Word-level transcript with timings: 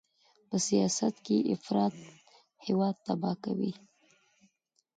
په 0.49 0.57
سیاست 0.67 1.15
کې 1.25 1.37
افراط 1.55 1.95
هېواد 2.65 2.95
تباه 3.05 3.35
کوي. 3.43 3.71